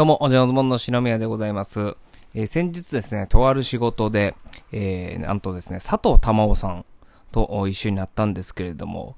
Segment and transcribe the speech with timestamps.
[0.00, 1.94] どうも、おじゃのもんの篠宮でございます。
[2.32, 4.34] えー先日ですね、とある仕事で、
[4.72, 6.86] えーなんとですね、佐藤珠緒さん
[7.32, 9.14] と一緒になったんですけれども、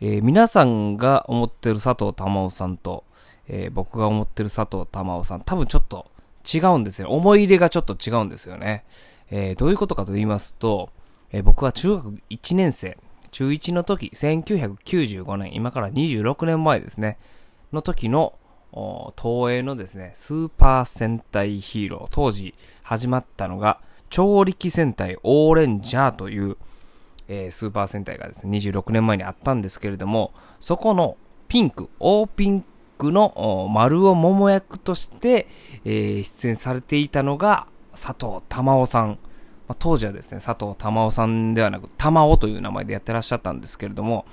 [0.00, 3.02] えー皆さんが思ってる佐藤珠緒さんと、
[3.48, 6.08] えー僕が思ってる佐藤珠緒さん、多分ちょっと
[6.44, 7.08] 違うんですよ。
[7.10, 8.84] 思い入れがちょっと違うんですよね。
[9.32, 10.90] えどういうことかと言いますと、
[11.32, 12.98] え僕は中学1年生、
[13.32, 17.18] 中1の時、1995年、今から26年前ですね、
[17.72, 18.34] の時の、
[18.74, 26.56] 東映のですね、スーパー戦隊ヒーロー、当時始まったのが、超力戦隊オーレンジャーという、
[27.28, 32.64] えースーパー戦隊がですね、26年前にあったんですけれども、そこのピンク、大ピン
[32.98, 35.46] クの丸尾桃役として、
[35.84, 39.18] えー出演されていたのが佐藤珠緒さん。
[39.68, 44.26] まあ当時はですね、佐藤珠緒さんではなく、玉緒という名前でやってらっしゃったんですけれども、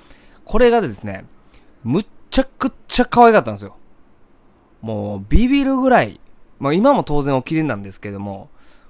[0.45, 1.25] これがですね、
[1.83, 3.75] むっちゃくちゃ可愛かったんですよ。
[4.81, 6.19] もう、ビビるぐらい、
[6.59, 8.49] まあ今も当然お綺麗なんですけども、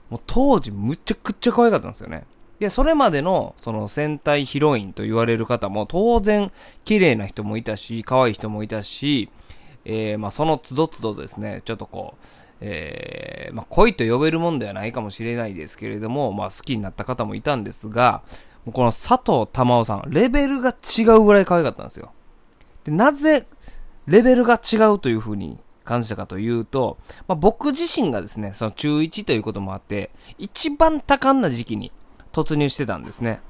[0.10, 2.26] もう当時むちゃくちゃ可愛かったんですよね。
[2.60, 6.52] で、それまでの、その戦隊ヒロインと言われる方も当然
[6.84, 9.30] 綺麗な人もいたし、可愛い人もいたし、
[9.86, 12.26] えー、まあその都度都度ですね、ちょっとこう、
[12.60, 18.22] えー、まあ恋と呼べるもんではないかもしれないですけれども、まあ好きになった方もいたんですが、
[18.72, 22.12] この佐藤珠緒さん、レベルが違うぐらい可愛かったんですよ。
[22.84, 23.48] で、なぜ、
[24.06, 31.92] レベルが違うという風に感じたかというと、まあ、僕自身がですね、その中1ということもあって、一番多感な時期に
[32.32, 33.42] 突入してたんですね。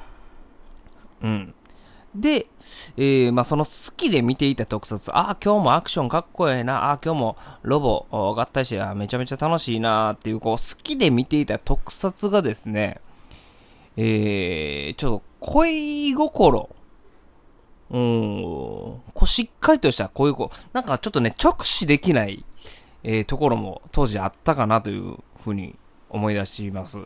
[1.22, 1.54] うん。
[2.16, 2.48] で、
[2.98, 13.00] えー、まあ、その好きで見ていた特撮、ああ、今日もアクションかっこええな、ああ、今日もロボ合体して、あめちゃめちゃ楽しいなっていう、こう、好きで見ていた特撮がですね、
[13.96, 16.70] えー、ちょっと恋心、
[17.92, 22.44] うーん、こうしっかりとした恋心、なんかちょっとね、直視できない、
[23.04, 25.76] えーところも当時あったかなというふうに
[26.10, 27.00] 思い出します。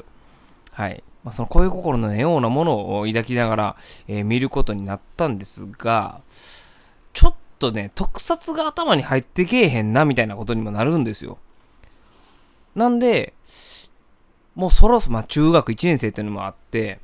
[0.72, 1.04] はい。
[1.24, 3.76] まあ、その恋心のようなものを抱きながら、
[4.08, 6.22] えー見ることになったんですが、
[7.14, 11.40] ちょっとね、特撮が頭に入ってけえへんな、みたいなことにもなるんですよ。
[12.76, 13.34] なんで、
[14.54, 17.00] もうそろそろ、まあ、中学1年生っていうのもあって、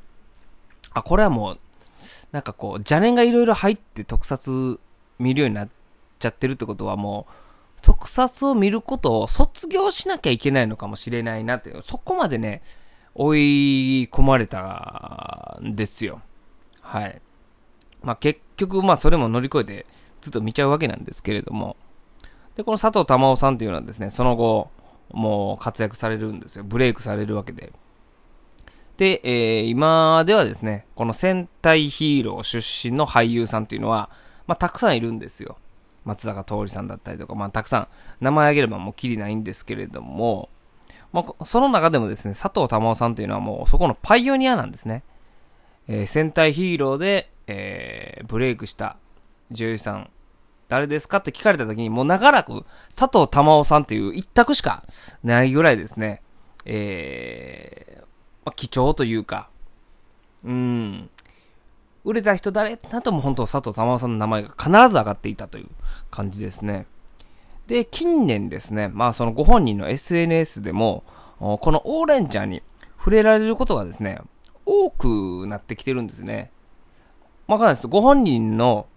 [0.93, 1.59] あ、これはもう、
[2.31, 4.79] なんかこう、邪念がいろいろ入って特撮
[5.19, 5.69] 見るようになっ
[6.19, 7.33] ちゃってるってことはもう、
[7.81, 12.61] 特撮を見ることを卒業しなきゃいけないのかもしれないなっていう、そこまでね、
[13.15, 16.21] 追い込まれたんですよ。
[16.81, 17.21] はい。
[18.03, 19.85] まあ結局、まあそれも乗り越えて
[20.21, 21.75] ずっと見ちゃうわけなんですけれども。
[22.55, 24.69] で、この佐藤珠緒さんっていうのはですね、その後、
[25.11, 26.63] もう活躍されるんですよ。
[26.63, 27.73] ブレイクされるわけで。
[29.01, 32.59] で、えー今ではですね、この戦隊ヒーロー出
[32.91, 34.11] 身の俳優さんっていうのは、
[34.45, 35.57] まあたくさんいるんですよ。
[36.05, 37.87] 松坂桃李さんだったりとか、まあたくさん
[38.19, 40.49] 名前挙げればもうきりないんですけれども、
[41.13, 45.01] まあ、その中でもですね、佐藤珠緒さんというのはもうそこのパイオニアなんですね。
[45.87, 48.97] えー戦隊ヒーローで、えーブレイクした
[49.49, 50.11] 女優さん、
[50.69, 54.83] 誰ですかって聞かれた時に、もう長らく佐藤珠緒さんっていう一択しか
[55.23, 56.21] ないぐらいですね、
[56.65, 58.10] えー
[58.43, 59.49] まあ、貴重というか、
[60.43, 61.09] うん、
[62.03, 65.67] 売れた人誰なとも本当佐藤珠緒さんの名前が必ず上がっていたという
[66.09, 66.87] 感じですね。
[67.67, 71.03] で、近年ですね、まあそのご本人の SNS でも、
[71.39, 72.63] このオーレンジャーに
[72.97, 74.19] 触れられることがですね、
[74.65, 76.51] 多くなってきてるんですね。
[77.47, 77.87] わかんないです。
[77.87, 78.87] ご本人の、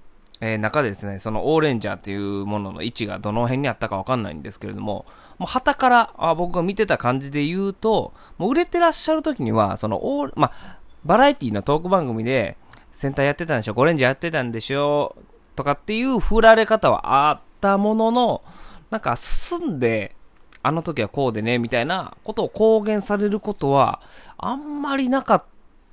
[0.47, 5.07] えー中でですね、そのオーレンジャーというものの位置がどの辺にあったかわかんないんですけれども、
[5.39, 12.59] もう旗からあ僕が見てた感じで言うと、もう売れてらっしゃる時には、そのオーまあ、バラエティのトーク番組で、
[12.93, 15.17] センターやってたんでしょ、ゴレンジャーやってたんでしょ、
[15.57, 18.43] とかっていう振られ方はあったものの、
[18.91, 20.15] なんか進んで、
[20.63, 24.03] あの時はこうでね、みたいなことを公言されることは、
[24.37, 25.45] あんまりなかっ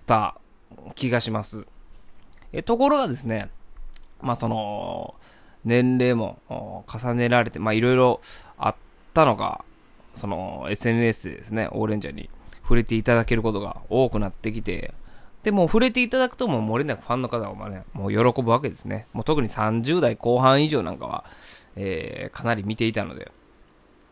[0.06, 0.36] た
[0.96, 1.66] 気がします。
[2.52, 3.50] え、ところがですね、
[4.22, 5.16] まあその、
[5.64, 6.40] 年齢も
[6.88, 8.22] 重ねられて、まあいろいろ
[8.58, 8.76] あっ
[9.14, 9.64] たのが、
[10.16, 12.30] その SNS でですね、オーレンジャーに
[12.64, 14.94] 触れていただけることが多くなってきて、
[15.44, 19.08] でも触れていただくともう漏れなくファンの方はね、もう喜ぶわけですね。
[19.14, 21.26] もう特に30代後半以上なんかは、
[21.76, 23.32] えーかなり見ていたので、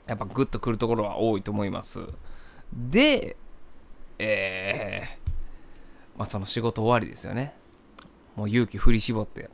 [0.07, 1.99] やっぱグッとくるところは多いと思います。
[2.73, 3.37] で、
[4.17, 5.29] えー、
[6.17, 7.53] まあその仕事終わりですよね。
[8.35, 9.49] もう勇気振り絞って。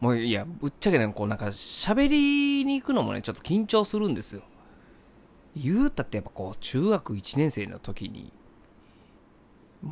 [0.00, 4.42] もういや、ぶっちゃけね、こうなんか喋りに行くのもね、ちょっと緊張するんですよ。
[5.56, 8.32] 言うたってやっぱこう、中学1年生の時に、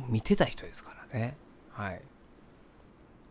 [0.09, 1.37] 見てた人ですからね。
[1.71, 2.01] はい。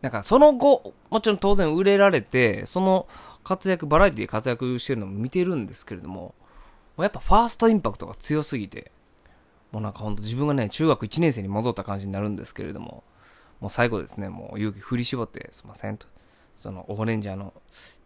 [0.00, 3.06] なんかその後、もちろん当然売れられて、その
[3.43, 6.35] 活躍、バラエティで活躍してるのも見てるんですけれども、も
[6.99, 8.93] うやっぱファーストインパクトが強すぎて、
[9.73, 13.03] もうなんかほんと自分がね、中学1年生に戻った感じになるんですけれども、
[13.61, 16.06] もう最後ですね、もう勇気振り絞って、すいませんと、
[16.56, 17.52] そのオーレンジャーの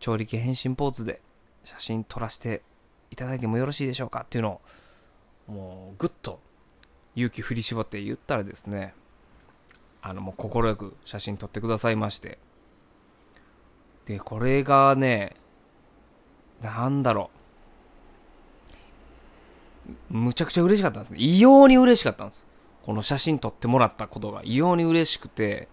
[0.01, 1.21] 調理系変身ポーズで
[1.65, 2.63] 写真撮らせて
[3.11, 4.61] いただいてもよろしいでしょうかっていうの
[5.49, 6.41] を、もうぐっと
[7.15, 8.95] 勇気振り絞って言ったらですね、
[10.03, 12.39] あの、もう快く写真撮ってくださいまして。
[14.07, 15.37] で、これがね、
[16.63, 17.31] なんだろ
[20.11, 20.15] う。
[20.15, 21.19] むちゃくちゃ嬉しかったんですね。
[21.21, 22.47] 異様に嬉しかったんです。
[22.85, 25.69] この写真撮ってもらったことが異様に嬉しくて、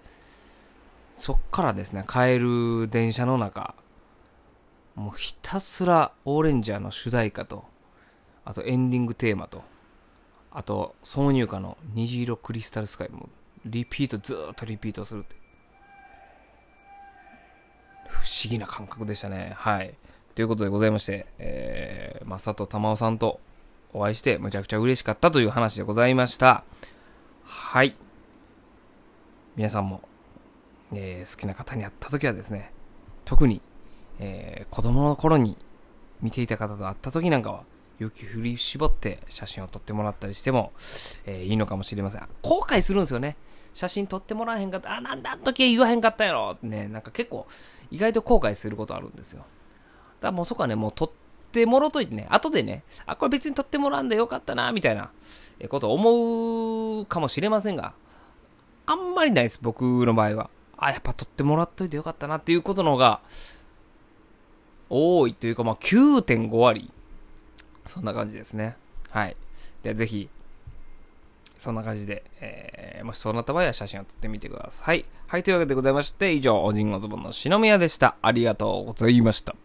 [1.18, 3.76] そっからですね、帰る電車の中、
[4.96, 7.66] もうひたすらオーレンジャーの主題歌と、
[8.44, 9.64] あとエンディングテーマと、
[10.52, 13.30] あと挿入歌の虹色クリスタルスカイも
[13.66, 15.36] リピート、ずーっとリピートするって。
[18.08, 19.54] 不思議な感覚でしたね。
[19.58, 19.96] はい。
[20.36, 23.40] ということでございまして、えー、まあ、佐藤玉緒さんと
[23.94, 26.64] お会いして、むちゃくちゃ嬉しかったという話でございました。
[27.44, 27.96] はい。
[29.56, 30.02] 皆さんも、
[30.94, 32.72] えー、好きな方に会った時はですね、
[33.26, 33.62] 特に、
[34.20, 35.58] えー、子供の頃に
[36.22, 37.64] 見ていた方と会った時なんかは、
[37.98, 40.74] 勇気振り絞って写真を撮ってもらったりしても、
[41.26, 42.28] えー、いいのかもしれません。
[42.42, 43.38] 後悔するんですよね。
[43.74, 44.96] 写真撮ってもらわへんかった。
[44.96, 47.48] あ、なんだ、あの時言わへんかったやろね、なんか結構、
[47.92, 49.40] 意外と後悔することあるんですよ。
[49.40, 49.48] だか
[50.22, 51.12] らもうそこはね、もう撮っ
[51.52, 55.12] てもろといてね、後でね、あ、これ別に撮ってもらうんでよかったな、みたいな
[55.70, 57.94] こと思うかもしれませんが、
[58.86, 60.50] あんまりないです、僕の場合は。
[60.78, 63.22] あ、やっぱ取ってもらっといてよかったなっていうことの方が、
[64.90, 66.92] 多いというか、まあ9.5割。
[67.86, 68.76] そんな感じですね。
[69.10, 69.36] はい。
[69.84, 70.30] ではぜひ、
[71.58, 75.06] そんな感じで、えー、もしそうなった場合は写真を撮ってみてください。
[75.28, 75.44] はい。
[75.44, 78.16] というわけでございまして、以上、おじんごズボンの篠宮でした。
[78.22, 79.56] ありがとうございました。